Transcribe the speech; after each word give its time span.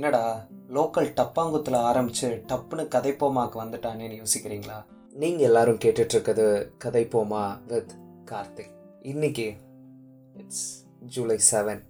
என்னடா 0.00 0.46
லோக்கல் 0.68 1.08
டப்பாங்குத்தில் 1.16 1.76
ஆரம்பித்து 1.76 2.28
டப்புன்னு 2.48 2.84
கதைப்போமாக்கு 2.94 3.56
வந்துட்டானேன்னு 3.62 4.14
யோசிக்கிறீங்களா? 4.20 4.78
நீங்கள் 5.12 5.46
எல்லாரும் 5.46 5.80
கேட்டுட்ருக்கிறது 5.84 6.46
கதைப்போமா 6.84 7.42
வித் 7.66 7.90
கார்த்திக். 8.24 8.70
இன்னைக்கு 9.02 9.46
இட்ஸ் 10.34 10.86
ஜூலை 11.00 11.38
செவன் 11.50 11.82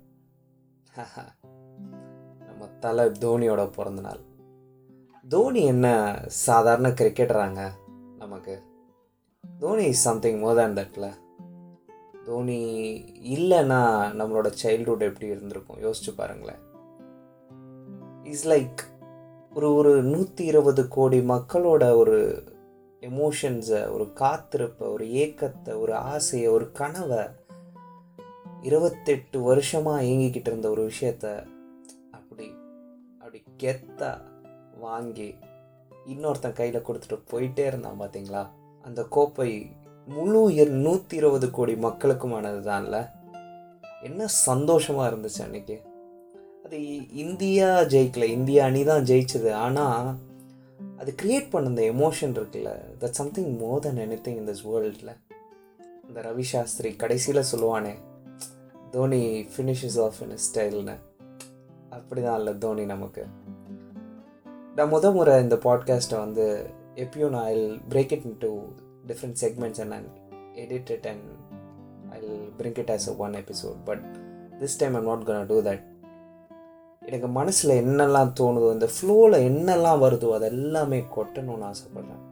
நம்ம 2.47 2.67
தலை 2.81 3.05
தோனியோட 3.05 3.67
பிறந்த 3.73 4.03
நாள். 4.03 4.23
தோனி 5.29 5.63
என்ன 5.65 6.17
சாதாரண 6.27 6.89
கிரிக்கெட்டராங்க 6.89 7.69
நமக்கு? 8.17 8.57
Dhoni 9.59 9.85
is 9.85 10.01
something 10.01 10.39
more 10.39 10.57
than 10.57 10.75
தட்ல 10.81 11.13
தோனி 12.27 12.59
இல்லைன்னா 13.37 13.81
நம்மளோட 14.19 14.51
சைல்டுஹுட் 14.63 15.09
எப்படி 15.11 15.27
இருந்திருக்கும்? 15.27 15.81
யோசிச்சு 15.81 16.13
பாருங்களேன். 16.17 16.69
இஸ் 18.25 18.49
லைக் 18.49 18.81
ஒரு 19.55 19.75
ஒரு 19.75 20.03
நூற்றி 20.03 20.45
இருபது 20.45 20.89
கோடி 20.89 21.21
மக்களோட 21.21 21.97
ஒரு 21.97 22.45
எமோஷன்ஸை 23.01 23.93
ஒரு 23.93 24.13
காத்திருப்பை 24.13 24.89
ஒரு 24.89 25.05
ஏக்கத்தை 25.05 25.79
ஒரு 25.79 25.95
ஆசையை 25.95 26.49
ஒரு 26.49 26.73
கனவை 26.73 27.29
இருபத்தெட்டு 28.61 29.41
வருஷமாக 29.41 30.03
இயங்கிக்கிட்டு 30.03 30.47
இருந்த 30.47 30.71
ஒரு 30.71 30.91
விஷயத்த 30.91 31.47
அப்படி 32.11 32.55
அப்படி 33.19 33.43
கெத்தா 33.59 34.21
வாங்கி 34.81 35.35
இன்னொருத்தன் 36.07 36.53
கையில் 36.53 36.83
கொடுத்துட்டு 36.83 37.21
போயிட்டே 37.31 37.67
இருந்தான் 37.67 38.01
பார்த்தீங்களா 38.01 38.47
அந்த 38.83 39.03
கோப்பை 39.05 39.73
முழு 40.07 40.67
நூற்றி 40.67 41.17
இருபது 41.17 41.51
கோடி 41.51 41.75
மக்களுக்குமானது 41.75 42.61
தான்ல 42.61 43.11
என்ன 44.03 44.27
சந்தோஷமாக 44.27 45.17
இருந்துச்சு 45.17 45.43
அன்னைக்கு. 45.43 45.83
அது 46.65 46.79
இந்தியா 47.25 47.69
ஜெயிக்கல 47.93 48.25
இந்தியா 48.39 48.65
அணி 48.65 48.83
தான் 48.85 49.05
ஜெயிச்சது. 49.05 49.51
ஆனால் 49.65 50.09
அது 50.99 51.11
கிரியேட் 51.23 51.51
பண்ண 51.51 51.69
அந்த 51.69 51.83
எமோஷன் 51.93 52.35
இருக்குல்ல. 52.39 52.71
That 53.01 53.19
something 53.21 53.53
more 53.57 53.83
then 53.87 54.01
anything 54.27 54.39
in 54.41 54.49
this 54.51 54.65
வேர்ல்டில் 54.71 55.13
இந்த 56.09 56.21
ரவி 56.29 56.47
சாஸ்திரி 56.53 56.91
கடைசியில் 56.97 57.49
சொல்லுவானே 57.53 57.95
தோனி 58.91 59.23
ஃபினிஷஸ் 59.53 59.99
ஆஃப் 60.07 60.21
இன் 60.27 60.37
ஸ்டைல்னு 60.47 60.97
அப்படி 61.99 62.21
தான் 62.23 62.39
இல்லை 62.39 62.53
தோனி 62.59 62.85
நமக்கு. 62.95 63.25
நான் 64.77 64.93
முத 64.93 65.07
முறை 65.13 65.33
இந்த 65.43 65.57
பாட்காஸ்ட்டை 65.67 66.19
வந்து 66.25 66.45
எப்பயும் 67.05 67.35
நான் 67.37 67.49
I 67.55 67.57
break 67.93 68.13
it 68.17 68.27
into 68.45 68.51
different 69.09 69.39
segments 69.45 69.81
and 69.85 70.11
edit 70.65 70.91
it 70.97 71.09
and 71.13 71.27
I 72.19 72.21
bring 72.59 72.81
it 72.85 72.93
as 72.97 73.09
a 73.13 73.17
one 73.25 73.35
episode 73.43 73.79
but 73.89 74.05
this 74.63 74.79
time 74.83 74.97
I'm 75.01 75.09
not 75.13 75.25
gonna 75.31 75.51
do 75.53 75.59
that 75.69 75.85
எனக்கு 77.11 77.29
மனசில் 77.29 77.85
என்னெல்லாம் 77.85 78.33
தோணுதோ 78.41 78.73
இந்த 78.73 78.89
ஃப்ளோவில் 78.89 79.43
என்னெல்லாம் 79.43 80.03
வருதோ 80.05 80.29
அதெல்லாமே 80.39 81.05
கொட்டணும்னு 81.17 81.71
ஆசைப்பட்றேன். 81.71 82.23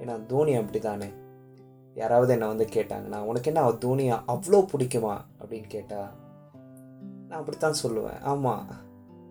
ஏன்னா 0.00 0.26
தோனி 0.26 0.54
அப்படி 0.54 0.78
தானே 0.78 1.06
யாராவது 1.94 2.32
என்னை 2.32 2.48
வந்து 2.48 2.68
கேட்டாங்கன்னா 2.72 3.18
உனக்கு 3.18 3.54
என்ன 3.54 3.70
தோனியா 3.70 4.22
அவ்வளோ 4.28 4.66
பிடிக்குமா? 4.72 5.16
அப்படின்னு 5.40 5.66
கேட்டால் 5.68 6.08
நான் 7.28 7.38
அப்படித்தான் 7.38 7.74
சொல்லுவேன். 7.82 8.20
ஆமாம் 8.22 8.66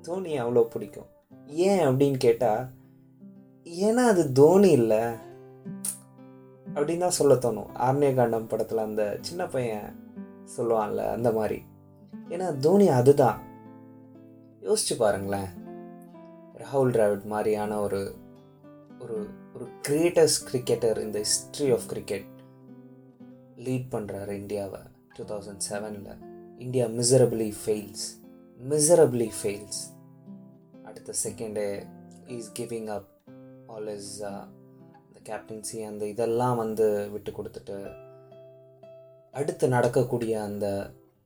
தோனி 0.01 0.41
அவ்வளோ 0.41 0.63
பிடிக்கும். 0.63 1.05
ஏன் 1.45 1.87
அப்படின்னு 1.87 2.17
கேட்டால் 2.17 2.67
ஏன்னா 3.63 4.05
அது 4.07 4.31
தோனி 4.31 4.69
இல்லை. 4.69 5.03
அப்படின்னு 6.75 6.97
தான் 6.97 7.09
சொல்ல 7.09 7.33
தோணும். 7.33 7.69
ஆர்னே 7.79 8.15
காண்டம் 8.15 8.47
படத்தில் 8.47 8.77
அந்த 8.77 9.17
சின்ன 9.21 9.45
பையன் 9.45 10.13
சொல்லுவான்ல 10.57 10.97
அந்த 10.97 11.31
மாதிரி. 11.31 11.61
ஏன்னா 12.29 12.57
தோனி 12.57 12.89
அதுதான். 12.89 13.45
யோசிச்சு 14.61 14.95
பாருங்களேன். 14.97 15.49
ராகுல் 16.57 16.93
டிராவிட் 16.93 17.25
மாதிரியான 17.25 17.81
ஒரு 17.81 18.01
ஒரு 18.99 19.17
ஒரு 19.53 19.65
கிரேட்டஸ்ட் 19.87 20.45
கிரிக்கெட்டர் 20.49 20.99
இந்த 21.01 21.17
ஹிஸ்ட்ரி 21.17 21.71
ஆஃப் 21.71 21.85
கிரிக்கெட் 21.87 22.29
லீட் 23.57 23.91
பண்ணுறாரு 23.91 24.29
இந்தியாவை 24.29 24.79
டூ 25.17 25.23
தௌசண்ட் 25.23 25.61
செவனில் 25.71 26.09
India 26.57 26.85
miserably 26.87 27.53
fails 27.63 28.05
miserably 28.59 29.29
fails 29.41 29.81
அடுத்த 30.85 31.13
செகண்டே 31.23 31.67
is 32.27 32.51
giving 32.51 32.87
up 32.87 33.09
all 33.67 33.87
is 33.87 34.13
இந்த 35.07 35.19
கேப்டன்சி 35.25 35.85
அந்த 35.85 36.05
இதெல்லாம் 36.05 36.57
வந்து 36.57 36.87
விட்டு 37.09 37.31
கொடுத்துட்டு 37.31 37.77
அடுத்து 39.33 39.67
நடக்கக்கூடிய 39.67 40.41
அந்த 40.41 40.65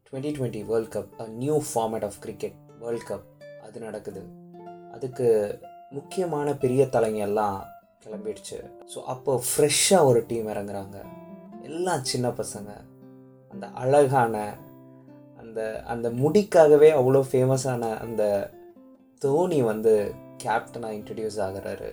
twenty 0.08 0.32
twenty 0.38 0.66
world 0.66 0.94
cup 0.94 1.22
a 1.22 1.28
new 1.28 1.62
format 1.70 2.04
of 2.04 2.20
cricket 2.20 2.58
world 2.82 3.08
cup 3.10 3.28
அது 3.62 3.80
நடக்குது. 3.80 4.22
அதுக்கு 4.92 5.28
முக்கியமான 5.90 6.56
பெரிய 6.56 6.82
தலைங்க 6.86 7.22
எல்லாம் 7.30 7.58
கிளம்பிடுச்சு. 8.04 8.58
ஸோ 8.94 9.00
அப்போ 9.14 9.32
ஃப்ரெஷ்ஷாக 9.50 10.04
ஒரு 10.04 10.22
டீம் 10.28 10.48
இறங்குறாங்க. 10.48 10.98
எல்லாம் 11.62 12.04
சின்ன 12.04 12.28
பசங்க. 12.30 12.72
அந்த 13.50 13.66
அழகான 13.68 14.36
அந்த 15.38 15.62
அந்த 15.88 16.08
முடிக்காகவே 16.10 16.90
அவ்வளோ 17.00 17.22
ஃபேமஸான 17.32 17.84
அந்த 17.98 18.24
தோனி 19.22 19.62
வந்து 19.62 19.94
கேப்டனாக 20.44 20.98
இன்ட்ரடியூஸ் 20.98 21.40
ஆகிறாரு. 21.46 21.90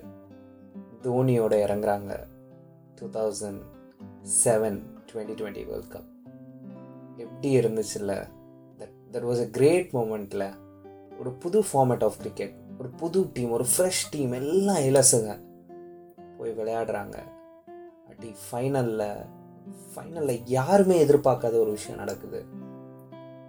தோனியோட 1.02 1.54
இறங்குறாங்க. 1.64 2.12
Two 2.94 3.06
thousand 3.08 3.60
seven 4.44 4.78
twenty 5.08 5.36
twenty 5.40 5.64
world 5.68 5.92
cup 5.92 6.08
எப்படி 7.16 7.50
இருந்துச்சுல்ல? 7.58 8.14
That 8.78 8.96
that 9.12 9.26
was 9.28 9.42
a 9.42 9.48
great 9.58 9.90
மூமெண்ட்டில் 9.92 10.48
ஒரு 11.18 11.30
புது 11.30 11.60
ஃபார்மேட் 11.60 12.04
ஆஃப் 12.04 12.16
கிரிக்கெட் 12.18 12.54
ஒரு 12.78 12.88
புது 12.88 13.30
டீம் 13.32 13.50
ஒரு 13.50 13.66
ஃப்ரெஷ் 13.76 14.08
டீம் 14.10 14.32
எல்லாம் 14.32 14.76
இலசுங்க. 14.76 15.40
போய் 16.38 16.50
விளையாடுறாங்க. 16.50 17.14
அடி 18.08 18.34
ஃபைனலில் 18.50 19.26
ஃபைனலில் 19.94 20.40
யாருமே 20.44 21.04
எதிர்பார்க்காத 21.04 21.58
ஒரு 21.60 21.70
விஷயம் 21.70 21.98
நடக்குது. 21.98 22.44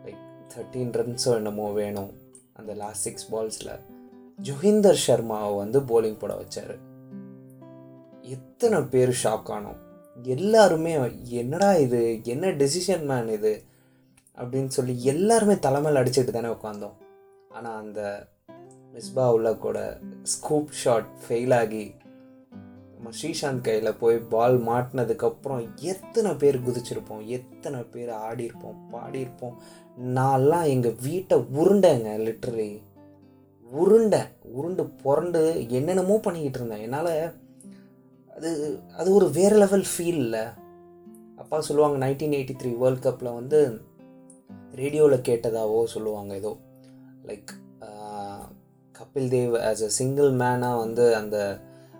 லைக் 0.06 0.25
தேர்ட்டீன் 0.53 0.96
ரன்ஸோ 1.00 1.34
என்னமோ 1.34 1.72
வேணும். 1.72 2.12
அந்த 2.53 2.74
லாஸ்ட் 2.74 3.02
சிக்ஸ் 3.02 3.34
பால்ஸில் 3.34 3.80
ஜொஹிந்தர் 4.44 4.97
சர்மாவை 5.07 5.56
வந்து 5.56 5.80
போலிங் 5.80 6.18
போட 6.18 6.34
வச்சார். 6.34 6.78
எத்தனை 8.22 8.81
பேர் 8.81 9.19
ஷாக் 9.24 9.50
ஆனோம். 9.50 9.78
எல்லாருமே 10.22 10.97
என்னடா 11.24 11.74
இது? 11.74 12.19
என்ன 12.24 12.47
டெசிஷன் 12.47 13.06
மேன் 13.06 13.28
இது? 13.28 13.63
அப்படின்னு 14.36 14.68
சொல்லி 14.68 15.03
எல்லாருமே 15.03 15.59
தலைமையில் 15.59 16.01
அடிச்சுட்டு 16.01 16.31
தானே 16.31 16.47
உட்காந்தோம் 16.47 16.94
ஆனால் 17.50 17.78
அந்த 17.78 18.02
மிஸ்பா 18.94 19.26
உள்ள 19.36 19.50
கூட 19.56 19.80
ஸ்கூப் 20.34 20.72
ஷாட் 20.72 21.10
ஃபெயில் 21.24 21.56
ஆகி 21.58 21.86
நம்ம 22.94 23.12
ஸ்ரீசாந்த் 23.18 23.66
கையில் 23.68 23.98
போய் 24.00 24.18
பால் 24.34 24.58
மாட்டினதுக்கப்புறம் 24.60 25.62
எத்தனை 25.92 26.32
பேர் 26.34 26.58
குதிச்சிருப்போம் 26.58 27.26
எத்தனை 27.38 27.80
பேர் 27.94 28.12
ஆடியிருப்போம் 28.28 28.80
பாடியிருப்போம். 28.94 29.56
நான்லாம் 30.18 30.68
எங்கள் 30.68 30.98
வீட்டை 31.02 31.38
உருண்டேங்க 31.38 32.12
லிட்ரலி 32.28 32.72
உருண்டேன். 33.72 34.30
உருண்டு 34.58 34.84
புரண்டு 35.04 35.42
என்னென்னமோ 35.70 36.18
பண்ணிக்கிட்டு 36.18 36.60
இருந்தேன். 36.60 36.81
என்னால் 36.81 37.14
அது 38.36 38.50
அது 38.98 39.10
ஒரு 39.13 39.30
வேறு 39.30 39.57
லெவல் 39.57 39.86
ஃபீல் 39.92 40.22
இல்லை. 40.25 40.44
அப்பா 41.36 41.62
சொல்லுவாங்க 41.62 41.98
நைன்டீன் 42.06 42.36
எயிட்டி 42.38 42.56
த்ரீ 42.62 42.72
வேர்ல்ட் 42.78 43.06
கப்பில் 43.06 43.38
வந்து 43.40 43.60
ரேடியோவில் 44.81 45.25
கேட்டதாவோ 45.30 45.80
சொல்லுவாங்க 45.95 46.34
ஏதோ. 46.36 46.52
Like 47.27 47.51
Kapil 49.00 49.30
Dev 49.36 49.54
as 49.69 49.83
a 49.83 49.89
single 50.00 50.31
மேனாக 50.33 50.77
வந்து 50.77 51.16
அந்த 51.16 51.38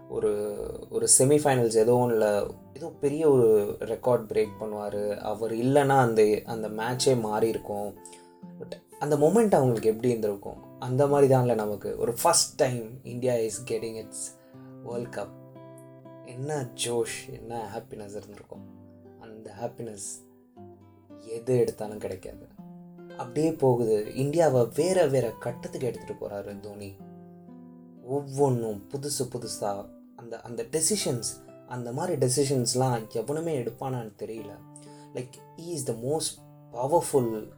ஒரு 0.10 0.32
ஒரு 0.90 1.08
செமிஃபைனல்ஸ் 1.18 1.78
ஏதோ 1.78 1.96
ஒன்றில் 1.96 2.56
ஏதோ 2.74 2.88
பெரிய 3.02 3.30
ஒரு 3.30 3.78
ரெக்கார்ட் 3.80 4.24
பிரேக் 4.32 4.56
பண்ணுவார். 4.60 5.18
அவர் 5.18 5.52
இல்லைன்னா 5.52 5.98
அந்த 6.06 6.42
அந்த 6.46 6.70
மேட்சே 6.70 7.20
மாறி 7.20 7.48
இருக்கும் 7.48 7.94
பட் 8.60 8.76
அந்த 9.00 9.16
மொமெண்ட் 9.16 9.58
அவங்களுக்கு 9.60 9.90
எப்படி 9.90 10.10
இருந்திருக்கும்? 10.10 10.80
அந்த 10.80 11.08
மாதிரி 11.08 11.34
தான்ல 11.34 11.54
நமக்கு. 11.54 11.98
ஒரு 11.98 12.16
first 12.24 12.56
time 12.56 13.04
India 13.04 13.34
is 13.34 13.64
getting 13.64 13.98
its 14.04 14.26
world 14.84 15.14
cup 15.16 15.36
என்ன 16.26 16.68
ஜோஷ் 16.86 17.20
என்ன 17.32 17.62
ஹாப்பினஸ் 17.76 18.18
இருந்திருக்கும்? 18.20 18.66
அந்த 19.20 19.52
ஹாப்பினஸ் 19.62 20.08
எது 21.20 21.60
எடுத்தாலும் 21.60 21.98
கிடைக்காது. 21.98 22.49
அப்படியே 23.20 23.52
போகுது. 23.54 24.16
இந்தியாவை 24.16 24.68
வேற 24.76 25.08
வேற 25.08 25.32
கட்டத்துக்கு 25.32 25.88
எடுத்துகிட்டு 25.90 26.16
போகிறாரு 26.20 26.60
தோனி. 26.60 26.96
ஒவ்வொன்றும் 28.04 28.90
புதுசு 28.92 29.24
புதுசாக 29.24 29.86
அந்த 30.16 30.42
அந்த 30.42 30.62
டெசிஷன்ஸ் 30.64 31.30
அந்த 31.68 31.92
மாதிரி 31.92 32.16
டெசிஷன்ஸ்லாம் 32.26 33.10
எவனுமே 33.14 33.64
எடுப்பானான்னு 33.64 34.14
தெரியல. 34.18 34.52
Like 35.14 35.60
he 35.60 35.66
is 35.66 35.84
the 35.84 35.94
most 35.94 36.38
powerful 36.72 37.50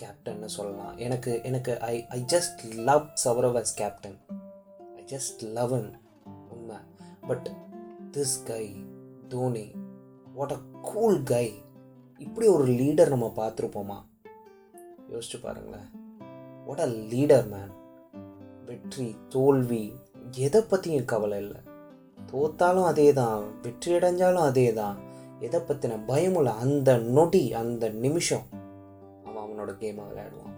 கேப்டன்னு 0.00 0.44
சொல்லலாம். 0.44 0.96
எனக்கு 0.96 1.40
எனக்கு 1.42 1.80
I 1.80 2.06
I 2.08 2.20
just 2.20 2.60
love 2.74 3.06
Sourav 3.24 3.58
as 3.62 3.74
captain 3.74 4.18
I 4.96 5.04
just 5.06 5.40
love 5.40 5.72
உண்மை. 6.50 6.76
But 7.26 7.50
this 8.12 8.38
guy 8.44 8.84
Dhoni 9.28 9.72
what 10.34 10.50
a 10.50 10.58
cool 10.82 11.22
guy 11.22 11.62
இப்படி 12.18 12.46
ஒரு 12.46 12.66
லீடர் 12.66 13.08
நம்ம 13.08 13.32
பார்த்துருப்போமா? 13.36 14.09
யோசிச்சு 15.12 15.38
பாருங்களேன். 15.42 15.88
வாட் 16.66 16.84
அ 16.86 16.88
லீடர் 17.12 17.48
மேன் 17.54 17.72
வெற்றி 18.68 19.08
தோல்வி 19.28 19.84
எதை 20.46 20.60
பற்றியும் 20.62 21.10
கவலை 21.12 21.38
இல்லை. 21.44 21.60
தோத்தாலும் 22.32 22.88
அதே 22.90 23.12
தான் 23.12 23.40
வெற்றி 23.62 23.90
அடைஞ்சாலும் 23.98 24.46
அதே 24.50 24.68
தான் 24.72 24.98
எதை 25.40 25.60
பற்றின 25.60 25.98
பயம் 26.06 26.38
அந்த 26.64 26.98
நொடி 27.16 27.44
அந்த 27.62 27.84
நிமிஷம். 28.04 28.46
அவன் 29.24 29.42
அவனோட 29.44 29.70
கேமை 29.82 30.04
விளையாடுவான். 30.08 30.56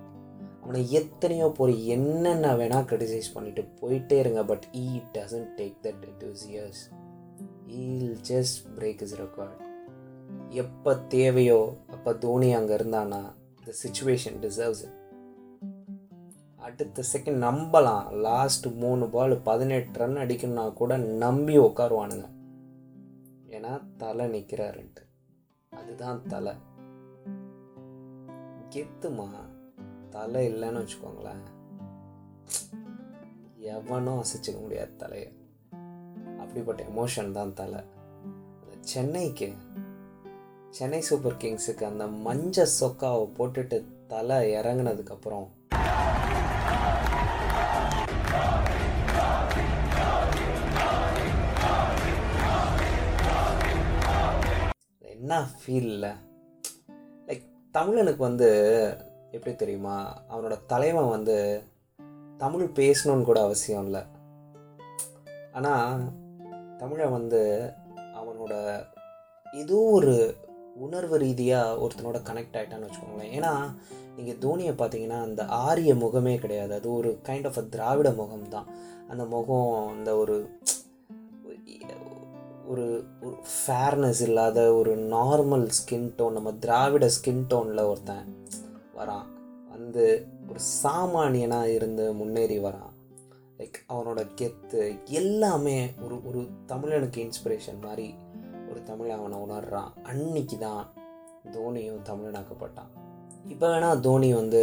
அவனை 0.62 0.80
எத்தனையோ 0.92 1.46
போய் 1.58 1.74
என்னென்ன 1.86 2.50
வேணால் 2.56 2.86
க்ரிட்டிசைஸ் 2.90 3.34
பண்ணிட்டு 3.34 3.62
போயிட்டே 3.80 4.16
இருங்க 4.18 4.42
but 4.44 4.66
he 4.74 4.86
doesn't 5.16 5.50
take 5.58 5.76
that 5.86 6.02
it 6.08 6.18
does 6.22 6.44
years 6.50 6.82
he'll 7.80 8.14
just 8.30 8.58
break 8.76 9.02
his 9.02 9.14
record 9.20 9.60
எப்போ 10.62 10.92
தேவையோ 11.14 11.60
அப்போ 11.90 12.12
தோனி 12.14 12.48
அங்கே 12.52 12.74
இருந்தானா 12.74 13.22
த 13.64 13.72
சுச்சுவேஷன் 13.82 14.38
டிசர்வ்ஸ் 14.40 14.82
இட் 14.82 15.00
அடுத்த 16.56 17.02
செகண்ட் 17.12 17.44
நம்பலாம். 17.48 18.12
லாஸ்ட் 18.12 18.66
மூணு 18.66 19.08
பால் 19.08 19.40
பதினெட்டு 19.40 19.98
ரன் 19.98 20.16
அடிக்கணும்னா 20.16 20.72
கூட 20.72 20.96
நம்பி 20.96 21.58
உட்காருவானுங்க. 21.58 22.28
ஏன்னா 23.48 23.82
தலை 23.96 24.26
நிற்கிறாருன்ட்டு 24.26 25.02
அதுதான் 25.70 26.26
தலை. 26.26 26.54
கெத்துமா? 28.70 29.28
தலை 30.10 30.54
இல்லைன்னு 30.54 30.86
வச்சுக்கோங்களேன். 30.86 31.42
எவனும் 33.56 34.22
அசைச்சிக்க 34.22 34.60
முடியாது 34.60 34.96
தலையை. 34.96 35.32
அப்படிப்பட்ட 36.38 36.84
எமோஷன் 36.84 37.32
தான் 37.32 37.54
தலை. 37.54 37.80
சென்னைக்கு 38.80 39.52
சென்னை 40.76 41.00
சூப்பர் 41.00 41.36
கிங்ஸுக்கு 41.40 41.84
அந்த 41.84 42.04
மஞ்ச 42.26 42.64
சொக்காவை 42.80 43.24
போட்டுட்டு 43.38 43.78
தலை 44.06 44.36
இறங்குனதுக்கப்புறம். 44.52 45.48
என்ன 55.00 55.40
ஃபீலில் 55.58 56.08
லைக் 57.26 57.44
தமிழனுக்கு 57.74 58.22
வந்து 58.28 58.48
எப்படி 59.30 59.54
தெரியுமா? 59.56 59.98
அவனோட 60.30 60.56
தலைவன் 60.66 61.12
வந்து 61.16 61.36
தமிழ் 62.38 62.72
பேசணுன்னு 62.78 63.28
கூட 63.30 63.42
அவசியம் 63.42 63.84
இல்லை. 63.84 64.02
ஆனால் 65.52 66.00
தமிழை 66.78 67.08
வந்து 67.18 67.42
அவனோட 68.20 68.54
ஏதோ 69.52 69.78
ஒரு 69.98 70.14
உணர்வு 70.74 71.18
ரீதியாக 71.18 71.86
ஒருத்தனோட 71.86 72.18
கனெக்ட் 72.28 72.56
ஆகிட்டான்னு 72.56 72.88
வச்சுக்கோங்களேன். 72.88 73.32
ஏன்னா 73.32 73.52
நீங்கள் 74.16 74.38
தோனியை 74.40 74.72
பார்த்தீங்கன்னா 74.72 75.20
அந்த 75.22 75.44
ஆரிய 75.44 75.94
முகமே 75.94 76.38
கிடையாது. 76.38 76.74
அது 76.74 76.92
ஒரு 76.92 77.18
கைண்ட் 77.22 77.46
ஆஃப் 77.46 77.58
அ 77.58 77.62
திராவிட 77.62 78.10
முகம் 78.10 78.48
தான். 78.48 78.66
அந்த 79.08 79.24
முகம் 79.24 79.88
அந்த 79.88 80.16
ஒரு 80.16 80.36
ஒரு 82.66 83.04
ஒரு 83.20 83.36
ஃபேர்னஸ் 83.66 84.22
இல்லாத 84.22 84.74
ஒரு 84.74 84.96
நார்மல் 84.96 85.68
ஸ்கின் 85.68 86.12
டோன் 86.16 86.30
நம்ம 86.30 86.52
திராவிட 86.52 87.06
ஸ்கின் 87.06 87.44
டோனில் 87.48 87.88
ஒருத்தன் 87.88 88.44
வரான். 88.96 89.26
வந்து 89.70 90.26
ஒரு 90.48 90.60
சாமானியனாக 90.82 91.74
இருந்து 91.74 92.12
முன்னேறி 92.12 92.58
வரான். 92.58 92.92
லைக் 93.58 93.78
அவனோட 93.88 94.26
கெத்து 94.40 95.00
எல்லாமே 95.04 95.90
ஒரு 96.04 96.18
ஒரு 96.24 96.48
தமிழனுக்கு 96.68 97.30
இன்ஸ்பிரேஷன் 97.30 97.80
மாதிரி 97.82 98.14
ஒரு 98.72 98.82
தமிழ் 98.82 99.10
அவனை 99.10 99.38
உணர்றான். 99.38 99.90
அன்னைக்கு 100.02 100.58
தான் 100.58 100.82
தோனியும் 101.54 102.02
தமிழனாக்கப்பட்டான். 102.10 102.90
இப்போ 103.48 103.66
வேணால் 103.68 104.00
தோனி 104.00 104.34
வந்து 104.34 104.60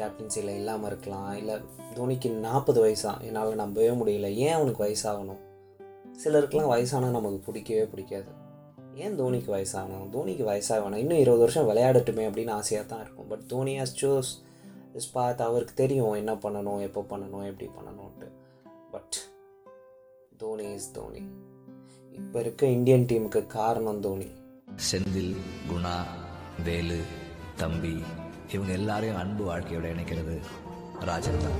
கேப்டன்சியில் 0.00 0.58
இல்லாமல் 0.58 0.90
இருக்கலாம். 0.90 1.30
இல்லை 1.36 1.54
தோனிக்கு 1.96 2.28
நாற்பது 2.46 2.80
வயசா? 2.84 3.12
என்னால் 3.28 3.60
நம்பவே 3.62 3.90
முடியல. 3.90 4.28
ஏன் 4.44 4.56
அவனுக்கு 4.58 4.84
வயசாகணும்? 4.84 5.40
சிலருக்குலாம் 6.22 6.72
வயசானால் 6.74 7.16
நமக்கு 7.18 7.40
பிடிக்கவே 7.46 7.84
பிடிக்காது. 7.84 8.30
ஏன் 8.94 9.18
தோனிக்கு 9.20 9.50
வயசாகணும்? 9.56 10.08
தோனிக்கு 10.14 10.44
வயசாக 10.50 10.78
வேணாம். 10.82 11.02
இன்னும் 11.04 11.22
இருபது 11.24 11.44
வருஷம் 11.44 11.68
விளையாடட்டுமே 11.70 12.24
அப்படின்னு 12.28 12.56
ஆசையாக 12.60 12.86
தான் 12.86 13.02
இருக்கும். 13.04 13.28
But 13.28 13.44
Dhoni 13.46 13.74
has 13.80 13.98
choose 14.02 14.32
is 14.94 15.12
பார்த்து 15.12 15.44
அவருக்கு 15.44 15.74
தெரியும் 15.74 16.18
என்ன 16.22 16.32
பண்ணணும் 16.34 16.80
எப்போ 16.88 17.02
பண்ணணும் 17.10 17.46
எப்படி 17.50 17.68
பண்ணணும்ட்டு 17.76 18.28
பட் 18.90 19.16
தோனி 20.36 20.66
இஸ் 20.72 20.92
தோனி. 20.92 21.22
இப்போ 22.18 22.40
இருக்க 22.40 22.62
இந்தியன் 22.76 23.06
டீமுக்கு 23.10 23.40
காரணம் 23.54 24.00
தோனி. 24.04 24.28
செந்தில் 24.88 25.34
குணா 25.70 25.94
வேலு 26.66 26.98
தம்பி 27.60 27.94
இவங்க 28.54 28.72
எல்லாரையும் 28.78 29.20
அன்பு 29.22 29.42
வாழ்க்கையோட 29.50 29.86
இணைக்கிறது 29.94 30.34
ராஜன் 31.08 31.42
தான். 31.44 31.58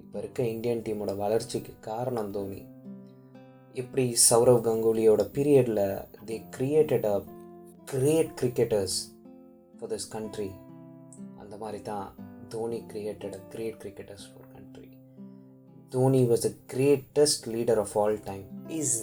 இப்போ 0.00 0.16
இருக்க 0.22 0.42
இந்தியன் 0.54 0.84
டீமோட 0.86 1.14
வளர்ச்சிக்கு 1.22 1.74
காரணம் 1.88 2.32
தோனி. 2.36 2.60
எப்படி 3.74 4.04
சௌரவ் 4.28 4.64
கங்குலியோட 4.68 5.24
பீரியடில் 5.36 5.84
they 6.30 6.38
created 6.56 7.06
a 7.14 7.16
great 7.92 8.32
cricketers 8.40 8.98
for 9.78 9.92
this 9.94 10.08
country 10.16 10.50
அந்த 11.42 11.54
மாதிரி 11.64 11.82
தான் 11.90 12.08
Dhoni 12.54 12.80
created 12.92 13.36
a 13.40 13.42
great 13.54 13.80
cricketers 13.84 14.26
Dhoni 15.92 16.22
was 16.30 16.44
the 16.46 16.50
greatest 16.72 17.46
leader 17.54 17.80
of 17.84 17.94
all 18.02 18.18
time 18.30 18.46
is 18.78 18.96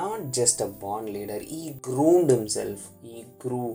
not 0.00 0.24
just 0.38 0.60
a 0.66 0.70
born 0.84 1.08
leader 1.16 1.44
he 1.58 1.62
groomed 1.88 2.30
himself 2.36 2.80
he 3.04 3.16
grew 3.44 3.68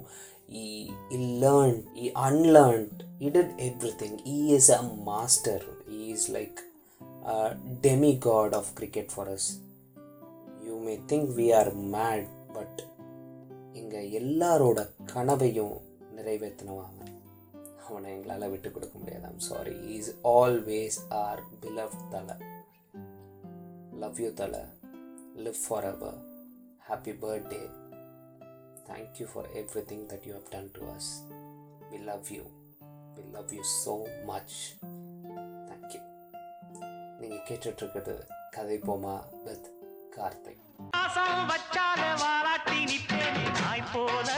he, 0.54 0.66
he 1.10 1.18
learned 1.44 1.82
he 2.00 2.08
unlearned 2.28 2.98
he 3.22 3.30
did 3.38 3.50
everything 3.70 4.14
he 4.30 4.40
is 4.58 4.68
a 4.78 4.82
master 5.10 5.60
he 5.90 6.02
is 6.16 6.24
like 6.38 6.60
a 7.28 7.40
demigod 7.86 8.52
of 8.54 8.66
cricket 8.80 9.08
for 9.16 9.26
us 9.36 9.46
you 10.68 10.78
may 10.80 10.98
think 11.10 11.26
we 11.42 11.48
are 11.62 11.70
mad 11.96 12.24
but 12.58 12.76
இங்கே 13.78 14.02
எல்லாரோட 14.20 14.80
கனவையும் 15.14 15.76
நிறைவேற்றினவாங்க 16.18 17.02
அவனை 17.86 18.10
எங்களால் 18.16 18.52
விட்டு 18.52 18.70
கொடுக்க 18.72 18.96
முடியாது 19.00 19.26
I'm 19.30 19.44
sorry 19.48 19.74
is 19.96 20.12
always 20.40 21.00
our 21.22 21.42
beloved 21.64 21.96
Thala 22.14 22.36
love 24.02 24.20
you 24.20 24.30
Thala 24.32 24.56
live 25.36 25.60
forever 25.84 26.18
happy 26.90 27.14
birthday 27.22 27.62
thank 28.90 29.20
you 29.20 29.28
for 29.34 29.50
everything 29.92 30.06
that 30.12 30.26
you 30.28 30.34
have 30.34 30.50
done 30.50 30.70
to 30.72 30.84
us 30.96 31.10
we 31.92 32.00
love 32.04 32.32
you 32.38 32.44
we 33.16 33.24
love 33.32 33.54
you 33.54 33.64
so 33.84 33.96
much 34.26 34.58
thank you 35.70 36.02
நீங்கள் 37.20 37.46
கேட்டுட்ருக்கிறது 37.50 38.18
கதை 38.50 38.80
போமா 38.88 39.16
with 39.46 39.70
Karthik. 40.18 40.64
பாசம் 40.90 41.46
வாராட்டி 42.24 42.80
நிப்பேனே 42.92 43.46
போல. 43.94 44.30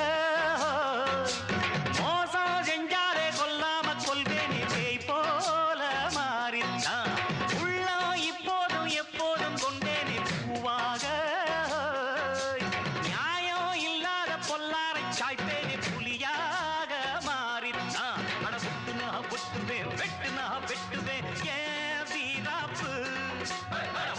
சாய்ப்பேனே 15.18 15.76
புலியாக 15.86 16.94
மாறி 17.26 17.72
நான் 17.96 18.26
அட 18.46 18.56
சுட்டுனா 18.64 19.10
ஒட்டுவேன் 19.36 19.92
வெட்டுனா 20.00 20.46
வெட்டுவேன். 20.70 21.28
ஏன் 21.56 22.06
வீராப்பு 22.12 22.92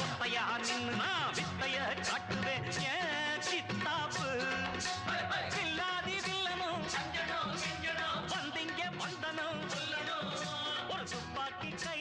ஒத்தையா 0.02 0.44
நின்று 0.66 0.94
நான் 1.02 1.34
வித்தைய 1.38 1.76
காட்டுவேன். 2.08 2.66
ஏன் 2.94 3.42
சித்தாப்பு? 3.48 4.28
இல்லாதி 5.62 6.16
வில்லனும் 6.26 6.82
வந்தீங்க 8.32 8.82
வந்தனும். 9.02 9.62
ஒரு 10.92 11.04
துப்பாக்கி 11.12 11.70
கை 11.84 12.00